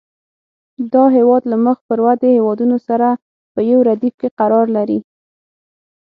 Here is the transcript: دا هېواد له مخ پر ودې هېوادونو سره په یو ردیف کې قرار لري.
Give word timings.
دا 0.93 1.03
هېواد 1.17 1.43
له 1.51 1.57
مخ 1.65 1.77
پر 1.87 1.99
ودې 2.05 2.29
هېوادونو 2.37 2.77
سره 2.87 3.07
په 3.53 3.59
یو 3.71 3.79
ردیف 3.89 4.13
کې 4.21 4.29
قرار 4.39 4.65
لري. 4.77 4.99